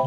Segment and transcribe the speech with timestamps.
[0.00, 0.06] ポ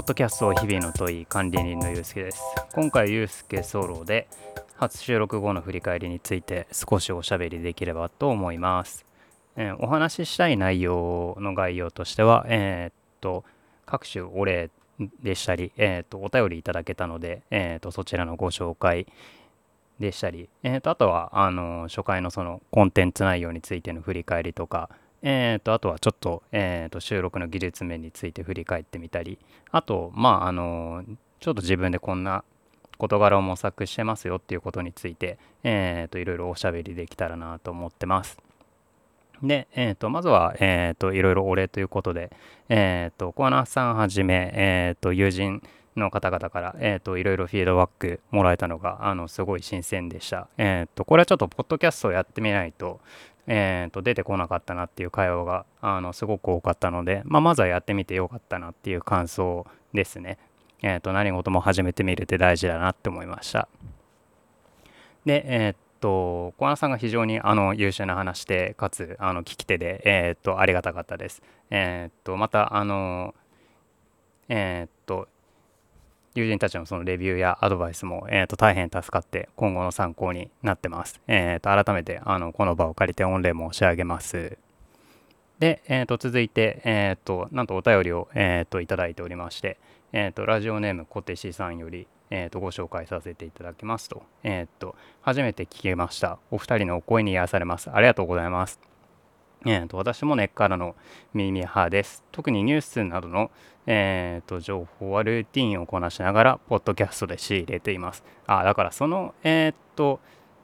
[0.00, 2.40] ッドキャスト日々の問い管理人のゆうすけです。
[2.72, 4.28] 今回ゆうすけソロで
[4.76, 9.04] 初収録後の振り返りについて少しおしゃべりできればと思います。
[9.56, 13.42] えー、お話ししたい内容の概要としては、えー、っと
[13.86, 14.70] 各種お礼
[15.20, 19.08] でしたり、えー、とお便りいただけたので、えー、とそちらのご紹介
[19.98, 24.90] でしたり、えー、とあとはあの初回のそのコンテンツ内容についての振り返りとか、
[25.22, 29.38] えー、とあとはちょっと,、えー、と収録の技術面について振り返ってみたり
[29.70, 31.04] あとまああの
[31.40, 32.44] ちょっと自分でこんな
[32.98, 38.38] 事柄を模索してますよっていうことについて、えー、といろいろおしゃべりできたらなと思ってます。
[39.40, 42.32] で、えーと、まずは、えーと、いろいろお礼ということで、
[42.68, 45.62] えーと、小穴さんはじめ、えーと、友人
[45.98, 50.48] の方々から、えー、といろいろフィードバックもらえたのがあのすごい新鮮でした。
[50.56, 53.00] えー、とこれはちょっとポッドキャストをやってみないと,、
[53.46, 60.38] えー、と出てこなかったなっていう会話があのすごく多かったので、まあ、まずはやってみてよかったなっていう感想ですね。
[60.82, 63.68] えー、と何事も始めてみるって大事だなって思いました。
[65.26, 71.42] で、えー、と小穴さんが非常にあの優秀な話でかつあの聞き手で、え、っとありがたかったです。
[71.70, 73.34] え、っとまたあの
[74.48, 75.28] え、っと
[76.34, 81.20] 友人たちのそのレビューやアドバイスも、えー、と大変助かって今後の参考になってます。
[81.26, 84.58] えー、と改めてあのこの場を借りて御礼申し上げます。
[85.58, 89.76] で、えー、と続いて、えー、となんとお便りを、えー、といただいておりまして、
[90.12, 98.78] えー、とラジオネーム小手しさんより、えー、とご紹介させていただきますと,、えー、と初めて聞けましたお二人のお声に癒されますありがとうございます、
[99.66, 100.94] えー、と私も根っからの
[101.34, 102.22] 耳派です。
[102.30, 103.50] 特にニュースなどの、
[103.86, 108.22] えー、と情報はルーティンをこなしながらポッドキャストで仕入れています。
[108.46, 110.20] あだからそのえっ、と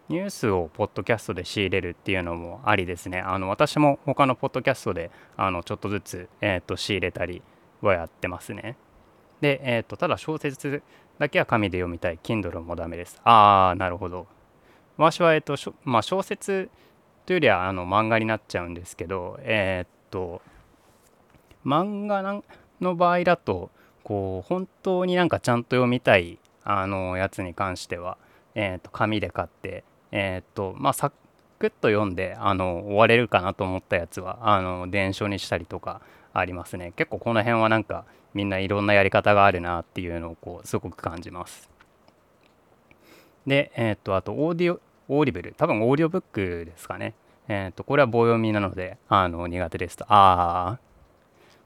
[0.08, 3.20] ニュースをポッドキャストで仕入れるっていうのもありですね。
[3.20, 7.42] あの私も他のポッドキャストであのちょっとずつ、えー、と仕入れたり
[7.80, 8.76] はやってますね。
[9.40, 10.82] で、えーと、ただ小説
[11.18, 12.18] だけは紙で読みたい。
[12.22, 13.20] Kindle もダメです。
[13.24, 14.26] ああなるほど。
[14.96, 16.70] 私は、えーとまあ、小説
[17.26, 20.42] というよりはあの漫画になっちゃうんですけどえっ、と
[21.64, 22.42] 漫画
[22.80, 23.70] の場合だと
[24.02, 28.18] こう本当になんかちゃんと読みたいあのやつに関しては、
[28.54, 31.10] えー、と紙で買ってえっ、とまあサ
[31.58, 36.02] クッと読んであの終われるかなと思ったやつはあの伝書にしたりとか
[36.32, 38.04] ありますね結構この辺はなんか
[38.34, 41.70] みんないろんなやり方があるなっていうのをこうすごく感じます。
[43.46, 47.14] で、えっ、と、あと、オーディオ、オーディブル、多分オーディオブックですかね。
[47.48, 50.04] えっ、と、これは棒読みなので、あの、苦手ですと。
[50.08, 50.78] ああ、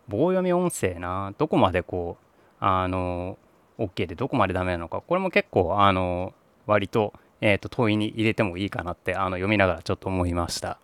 [0.09, 2.25] 棒読み音声な、どこまでこう、
[2.61, 3.39] あの、
[3.79, 6.35] OK でどこまでダメなのか、これも結構、あの、
[6.67, 10.79] 割と、えっ、と、問いに入れてもいいかなって、あの、読みながらちょっと思いました。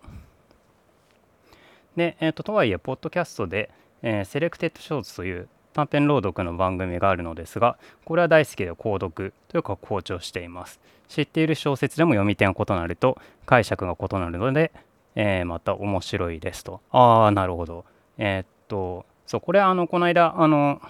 [1.97, 3.69] で、えっ、と、とはいえ、ポッドキャストで、
[4.01, 10.79] えー、 Selected Shorts という短編朗読の番組があるのですがこれは大好きで購読というか校長しています。
[11.09, 14.71] 知っている小説でも読み手が異なると解釈が異なるので、
[15.15, 16.79] えー、また面白いですと。
[16.91, 17.83] ああなるほど。
[18.17, 20.81] えー、っとそうこれあのこの間あの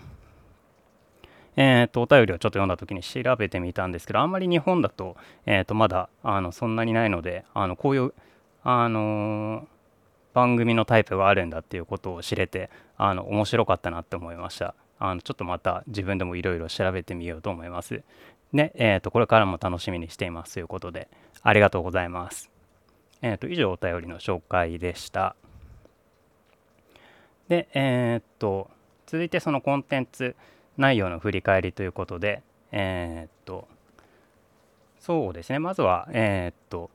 [1.57, 5.15] えー、とお便りをちょっと読んだ時に調べてみたんですけどあんまり日本だと,、
[5.45, 8.13] えー、とまだあのそんなにないのであのこういう、
[8.63, 9.65] あのー、
[10.35, 14.75] 番組のタイプがあるんだっていうことを知れてあの面白かったなって思いました。
[14.99, 18.03] あのちょっとまた自分でもいろいろ調べてみようと思います。
[18.53, 21.07] で、えー、とこれからも楽しみにしていますということで
[21.41, 22.51] ありがとうございます。
[23.21, 25.37] えっ、ー、と以上お便りの紹介でした。
[27.47, 28.69] でえっ、と
[29.07, 30.35] 続いてそのコンテンツ
[30.75, 33.69] 内容の振り返りということでえっと
[34.99, 36.89] そうですねまずはえっと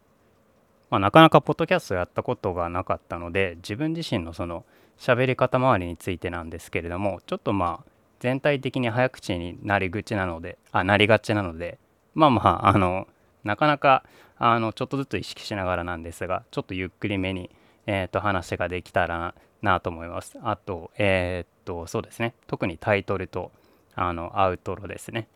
[0.90, 4.64] まあ、なかなかポッドキャストやったことがなかったので自分自身のその
[4.98, 11.78] 喋り方周りについてなんですけれどもちょっとまあ全体的に早口になり口なのであなりがちなので
[12.14, 13.06] まあまああの
[13.44, 14.04] なかなか
[14.36, 17.50] あのちょっとずつ意識しながらなんですがちょっとゆっくりめに、
[17.86, 20.38] えー、と話ができたらなと思います。
[20.42, 22.34] あとえっ、とそうですね。
[22.46, 23.52] 特にタイトルと
[23.94, 25.28] あのアウトロですね。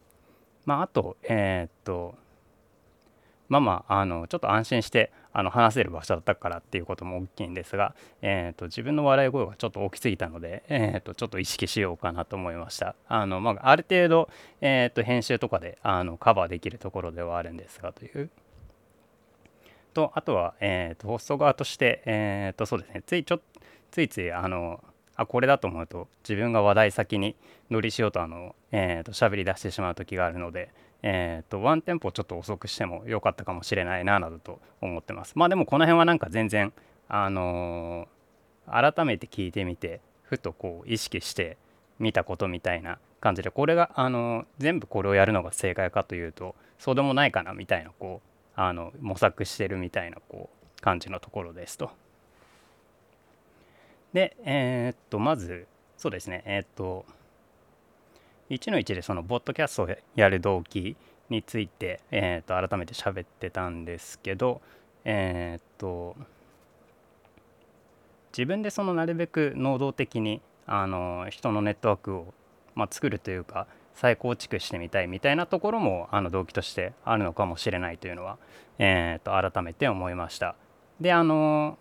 [0.64, 2.14] まああとえっ、と
[3.54, 12.94] まあまああのちょっと安心してあの話せる場所だったからっていうことも大きいんですが、えーと、自分の笑い声がちょっと大きすぎたので、えーと、ちょっと意識しようかなと思いました。
[13.08, 14.28] あの、まあ、ある程度、
[14.60, 18.30] えーと、編集とかであのカバーできるところではあるんですがという。
[19.92, 23.40] とあとは、えー、とホスト側として、えー、とそうですねついちょ
[23.92, 24.82] ついついあの
[25.14, 27.36] あこれだと思うと自分が話題先に
[27.70, 30.70] 乗りしようとあの、えー、と喋り出してしまう時があるので、
[31.06, 36.72] えー、とワンテンポちょっと遅くしても良かったかもしれないななどと思ってますまあでもこの辺はなんか全然
[37.10, 41.58] あのー、改めて聞いてみてふとこう意識して
[41.98, 51.90] 見たことみたいな感じでこれがあの全部これをやるのが正解かというとそうでもないかなみたいなこうあの模索してるみたいなこう感じのところですと。
[54.14, 55.66] でえー、っとまず
[55.98, 57.04] そうですねえー、っと
[58.50, 60.96] 1の1でそのボットキャストをやる動機
[61.30, 64.60] について、えー、と改めて喋ってたんですけど
[65.04, 66.16] えー、と
[68.36, 72.34] 自分でそのなるべく能動的にあの人のネットワークを、
[72.74, 78.38] まあ、作るというか再構築してみたいみたいなところもあの動機としてあるのかもしれないというのは、
[78.78, 80.56] えー、と改めて思いました。
[81.00, 81.78] であの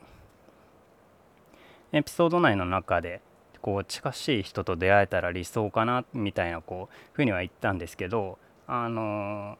[1.92, 3.22] エピソード内の中で
[3.64, 8.38] こう近しい人と出会えたら理想かなみたいなこうふうには言ったんですけど
[8.68, 9.58] あの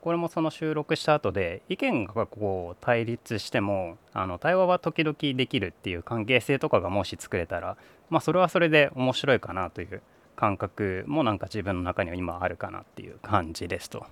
[0.00, 7.76] これもその収録した後で意見がこう対立してもあの対話は時々できるっていう関係性とかがもし作れたら
[8.10, 10.02] まあそれはそれで面白いかなという
[10.34, 14.04] 感覚もなんか自分の中には今あるかなっていう感じですと。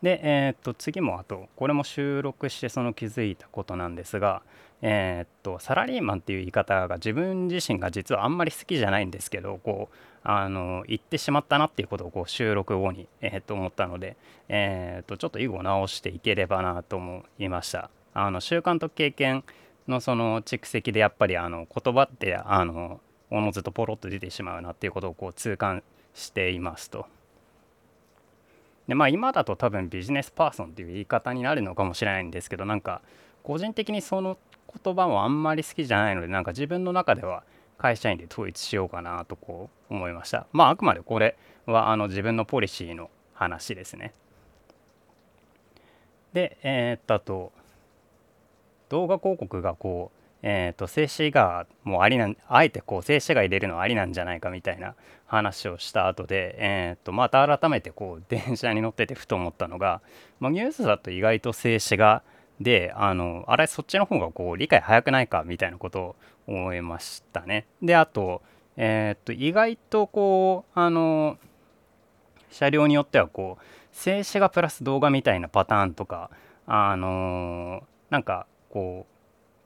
[0.00, 4.42] で、えー、っと次もあとこれも収録してその気づいたことなんですが、
[4.82, 14.16] えー、っとサラリーマンっていう言い方が自分自身が実はあんまり好きじゃないんですけどこうあの言ってしまったなっていうことをこう収録後に、えー、っと思ったので、
[14.48, 17.90] えっとちょっと以後直していければなと思いました。
[18.14, 19.44] あの習慣と経験
[19.88, 23.00] のその蓄積でやっぱりあの言葉ってあの
[23.30, 25.82] おのずとポロッと出てしまうなっていうことをこう痛感
[26.14, 27.06] していますと。
[28.88, 33.00] でまあ今だと多分ビジネスパーソンっていう言い方になるのかもしれないんですけどなんか
[33.42, 34.36] 個人的にその
[34.82, 37.42] 言葉もあんまり好きじゃないのでなんか自分の中では
[37.78, 40.46] 会社員で統一しようかなとこう思いました。
[40.52, 41.36] まああくまでこれ
[41.66, 44.14] はあの自分のポリシーの話ですね。
[46.32, 47.52] でえー、っとあと
[48.88, 54.96] 動画広告がこうえーと、静止画もありなんあえてこう静止画入れるのありなんじゃないかみたいな
[55.26, 60.02] 話をした後で、えーと、また改めてこう電車に乗っててふと思ったのが、
[60.40, 62.24] まあ、ニュースだと意外と静止画
[62.62, 66.16] であのあれそっちの方がこう理解早くないかみたいなことを
[66.46, 67.66] 思いましたね。
[67.82, 68.42] であと,、
[68.76, 71.38] えーと、と意外とこうあの
[72.50, 76.30] 車両によってはこう静止画プラス動画みたいなパターンとか
[76.66, 79.12] あのなんかこう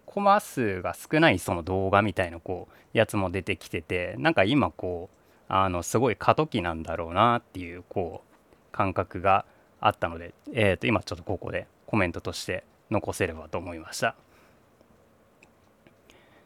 [0.06, 5.16] コマ数が少ないその動画みたいなこうやつも出てきててなんか今こう
[5.48, 9.44] あのすごい過渡期なんだろうなっていうこう感覚が
[9.81, 14.15] あったので、えー、と今ちょっとここでコメントとして残せればと思いました。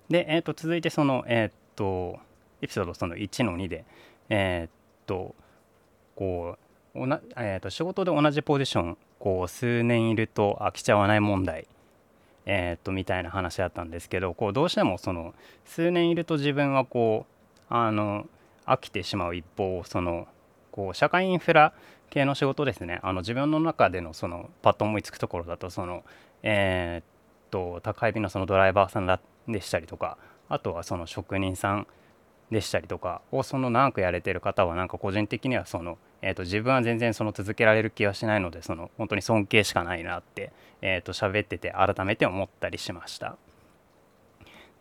[0.08, 2.18] で、えー、と続いてその、えっ、と
[2.62, 3.84] エピソードその1の2で、
[4.28, 5.34] えっ、と
[6.16, 6.56] こ
[6.94, 11.66] うおな、えー、と仕事で同じポジションこう数年いると飽きちゃわない問題
[12.46, 15.34] え、っとみたいな話だったんですけどこうどうしてもその
[15.64, 18.26] 数年いると自分はこうあの
[18.66, 20.26] 飽きてしまう一方その
[20.72, 21.72] こう社会インフラ
[22.08, 26.02] 系の仕事ですねあの自分の中でのそのパッと思いつくところだとその
[26.42, 27.04] えー、っ
[27.50, 31.86] と宅配便のそのドライバーさんでしたりとかあとはその職人さん
[32.50, 43.36] でしたりとかをその長くやれてる方はなんか個人的にはその、えー、と自分は全然その続けられる気はしないのでその本当に尊敬しかないなって、えー、と喋ってて改めて思ったりしました。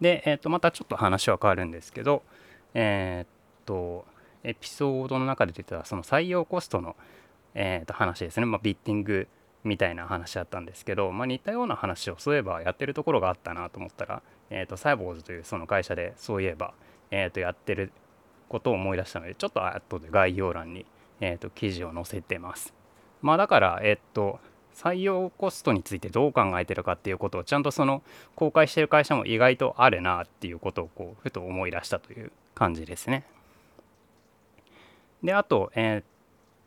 [0.01, 2.23] で、えー、とまたちょっと話は変わるんですけど
[2.73, 4.05] えっ、と
[4.43, 6.95] エピソードの中で出てたその採用コストの、
[7.53, 9.27] えー、と話ですね、まあ、ビッティング
[9.63, 16.73] みたいな話だったんですけど、まあ、似たような話をそういえばやってるところがあったなと思ったら、えー、とサイボーズというその会社でそういえば、
[17.11, 17.91] えー、とやってる
[18.47, 20.85] ことを思い出したのでちょっと後で概要欄に、
[21.19, 22.73] えー、と記事を載せてます。
[23.21, 24.39] まあだからえっ、と
[24.73, 28.01] 採用コストについてどう考えてるかっていうことをちゃんとその
[28.35, 33.25] 公開してる会社も意外とあるなっていうことをこうふと思い出したという感じですね。
[35.21, 36.03] であとえっ、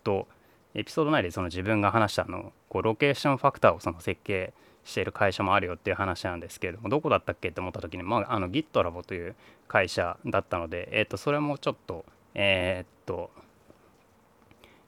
[0.04, 0.28] と
[0.74, 4.52] エピソード内でその自分が話したあのこうロケーションファクターをその設計
[4.84, 9.34] している会社もあるよっていう話なんですけれどもどこだったっけって思った時に、まあ、あの GitLab という
[9.68, 13.30] 会社だったので、えー、とそれもちょっとえー、っと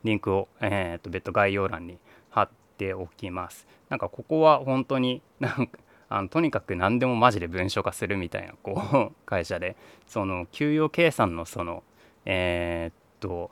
[0.02, 1.98] リンクを、えー、っと別途概要欄に
[2.30, 3.66] 貼っておきます。
[3.88, 9.76] なんかここは本当になんかあのとにかく何でもマジで文書化するみたいなこう会社で
[10.06, 11.82] その給与計算のその
[12.24, 13.50] えー、っと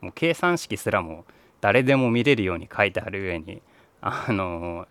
[0.00, 1.24] もう計算式すらも
[1.60, 3.62] 誰でも見れるように書いてある上に
[4.00, 4.86] あの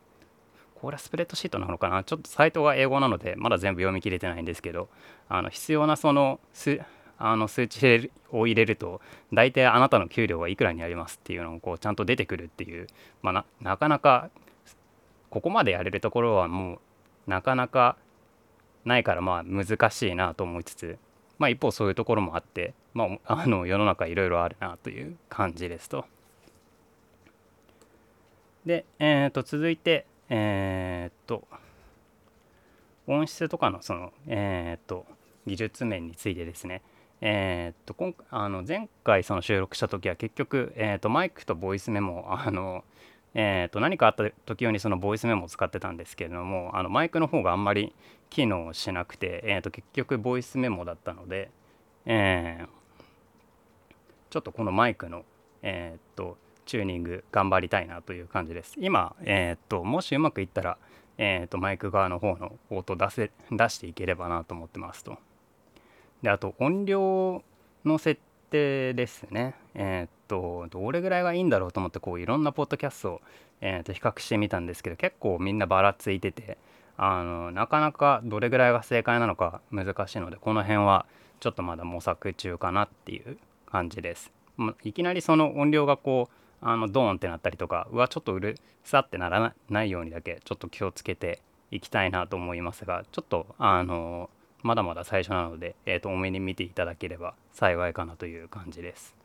[0.75, 2.03] これはスプレッドシートなのかな？
[2.03, 4.89] ちょっとサイトが英語なのでまだ全部読み切れてないんですけど
[5.29, 6.81] あの必要なその数
[7.17, 9.01] あの数値を入れると
[9.33, 12.85] 大体あなたの給料はいくらになりますっていうのをこうちゃんと出てくるっていう、
[13.23, 14.29] まあ、なかなか
[15.31, 16.79] ここまでやれるところはもう
[17.29, 17.97] なかなか
[18.85, 20.99] ないからまあ難しいなと思いつつ
[21.39, 26.05] まあ一方そういうところもあって、まあ、あの世の中いろいろあるなという感じですと。
[28.67, 31.47] で、えー、と続いてえー、っと
[33.07, 35.05] 音質とかのそのえー、っと
[35.45, 36.81] 技術面についてですね。
[37.19, 42.83] えー、っと今あの前回その収録した時は結局、えー、っとマイクとボイスメモあの
[43.33, 47.93] えー、と何かあった時用にそのボイスメモを使ってたんですけれどもあのマイクの方があんまり
[48.29, 51.51] 機能しなくて、えー、と結局ボイスメモだったので、
[52.05, 52.67] えー、
[54.31, 55.23] ちょっとこのマイクの、
[55.61, 58.73] えー、っとチューニング頑張りたいなという感じです。
[58.77, 60.77] 今、えー、っともしうまくいったら、
[61.17, 65.17] えー、っとマイク側の方の音出せ出していければなと思ってますと。
[66.21, 67.41] であと音量
[67.85, 68.21] の設
[68.51, 69.55] 定ですね。
[69.73, 73.21] えー、っとどれぐらいがいいんだろうと思ってこういろんなポッドキャストを、
[73.61, 76.57] えー、と比較してみたんですけど結構みんなばらついてて
[76.97, 81.05] あのなかなかどれぐらいが正解なのか難しいのでこの辺は
[81.39, 84.31] ちょっとまだ模索中かなっていう感じです。
[84.83, 91.39] いきなりその音量がこうあのドーンってなったりとかうわちょっとうるさってならないようにだけちょっと気をつけて
[91.71, 94.29] いきたいなと思いますがちょっとあの
[94.63, 99.15] まだまだ最初なので、えー、と多めに見ていただければ幸いかなという感じです。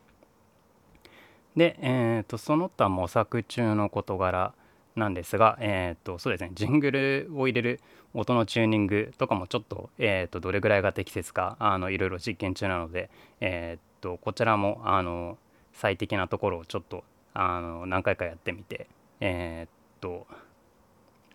[1.57, 4.55] で、えーと、その他模索中の事柄
[4.95, 7.81] なんですが、えーと、そうですねジングルを入れる
[8.15, 15.39] 音のチューニングとかもちょっと,、えーと、どれぐらいが適切かあのいろいろ実験中なので、えー、とこちらもあの
[15.73, 18.89] 最適なところをちょっとあの何回かやってみて、
[19.21, 20.27] えー、と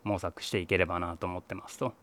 [0.04, 1.94] 模索していければなと思ってますと。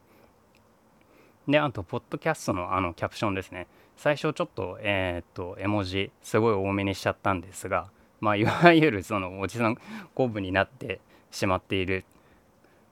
[1.47, 9.77] であとポッドキャストのあのキャプションですね最初ちょっとえっ、と絵文字すごい多めにしちゃったんですがまあ いわゆるそのおじさん
[10.15, 12.05] 公文になってしまっている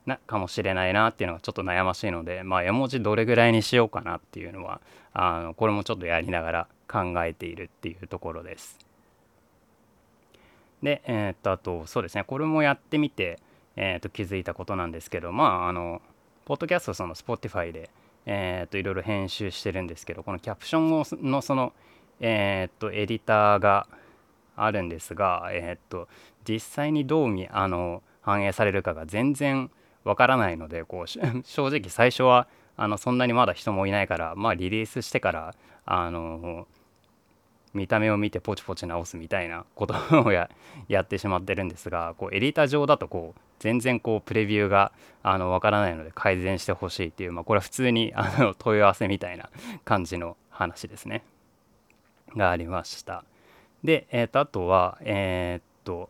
[0.04, 4.80] なかもしれないなっていうのがちょっと悩ましいのでまあ絵文字どれぐらいにしようかなっていうのは
[5.14, 8.78] あのこれもちょっとやりながら考えているっていうところです。
[10.82, 13.38] でえー、っとあとそうですねこれもやってみて、
[13.76, 16.02] えー、っと気づいたことなんですけどまああの
[16.44, 17.90] ポッドキャストその Spotify で
[18.26, 21.72] えー、といろいろ編集してるんですけどこのキャプションをのその、
[22.20, 23.88] えー、とエディターが
[24.56, 26.08] あるんですが、えー、と
[26.48, 29.70] 実際にどうみあの反映されるかが全然
[30.04, 31.08] わからないのでこう
[31.44, 32.46] 正直最初は
[32.76, 36.66] あのそんなにまだ人もいないからまあリリースしてからあの
[37.74, 40.48] 見た目を見てポチポチ直すみたいなことをや
[41.00, 49.50] ってしまってるんですがこうエディター上だとこう全然こうプレビューがあのわからないので改善してほしいっていう、まあ、これは普通にあの問い合わせみたいな
[49.84, 51.24] 感じの話ですね。
[52.36, 53.24] がありました。
[53.84, 56.08] で、えー、とあとはえー、っと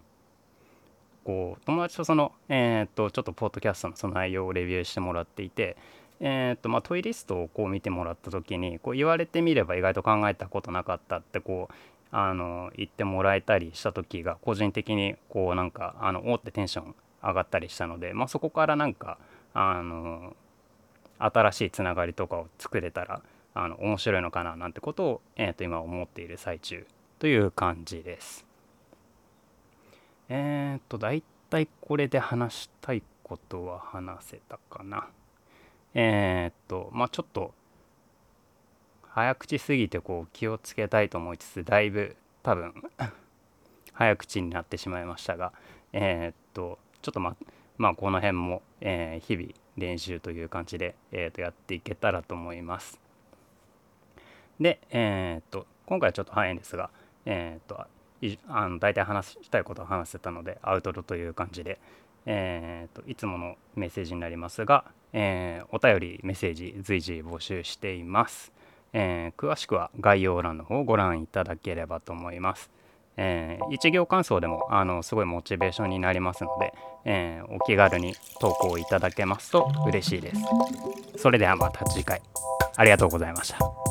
[1.24, 5.76] こう友達とその、えー、っとちょっとポッドキャストのその内容をレビューしてもらっていて
[6.20, 11.74] えーとまあ、トイリストをこう見てもらった時にこう言われてみれば意外と考えたことなかったってこう
[12.12, 19.18] あの言ってもらえたりした時が個人的にこうなんかあのおってテンション上がったりしたので、まあ、そこからなんか
[19.54, 20.36] あの
[21.18, 23.22] 新しいつながりとかを作れたら
[23.54, 26.86] あの面白いのかななんてことを、えー、と今思っている最中
[27.18, 28.44] という感じです。
[30.28, 35.08] えっ、ー、と大体これで話したいことは話せたかな。
[35.94, 37.52] えー、っとまあちょっと
[39.08, 42.74] 早口すぎてこう気をつけたいと思いつつだいぶ多分
[43.92, 45.52] 早口になってしまいましたが
[45.92, 47.36] えー、っとちょっとま
[47.78, 53.00] まあこの辺も、えー、日々練習という感じで、えー、とやっていけたらと思います。
[54.60, 56.90] で、えー、っと今回はちょっと早いんですが、
[57.24, 57.86] え、っと
[58.48, 61.80] あの大体話したいことを話せたのでアウトロという感じで、
[62.26, 68.52] えー、といつものメッセージになりますが、えー、お便りメッセージ随時募集しています、
[68.92, 72.70] えー、詳しくは概要欄の方をご覧いただければと思います、
[73.16, 76.72] えー、一行感想でもあのすごいモチベーションになりますので、
[77.04, 80.40] えお気軽に投稿いただけますと嬉しいです。
[81.18, 82.22] それではまた次回。
[82.76, 83.81] ありがとうございました。